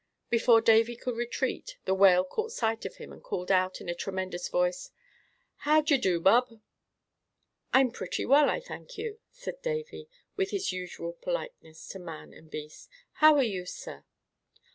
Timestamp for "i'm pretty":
7.71-8.25